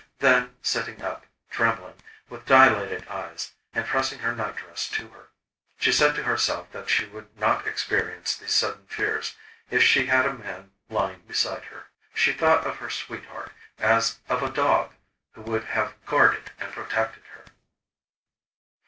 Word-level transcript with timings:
Then, 0.17 0.55
sitting 0.63 1.03
up, 1.03 1.27
trembling, 1.51 2.01
with 2.27 2.47
dilated 2.47 3.07
eyes, 3.07 3.51
and 3.71 3.85
pressing 3.85 4.17
her 4.17 4.33
nightdress 4.35 4.89
to 4.89 5.09
her, 5.09 5.29
she 5.77 5.91
said 5.91 6.15
to 6.15 6.23
herself 6.23 6.71
that 6.71 6.89
she 6.89 7.05
would 7.05 7.39
not 7.39 7.67
experience 7.67 8.35
these 8.35 8.51
sudden 8.51 8.87
fears, 8.87 9.35
if 9.69 9.83
she 9.83 10.07
had 10.07 10.25
a 10.25 10.33
man 10.33 10.71
lying 10.89 11.19
beside 11.27 11.65
her. 11.65 11.85
She 12.15 12.33
thought 12.33 12.65
of 12.65 12.77
her 12.77 12.89
sweetheart 12.89 13.51
as 13.77 14.17
of 14.27 14.41
a 14.41 14.49
dog 14.49 14.95
who 15.33 15.43
would 15.43 15.65
have 15.65 15.93
guarded 16.07 16.49
and 16.59 16.71
protected 16.73 17.21
her. 17.35 17.45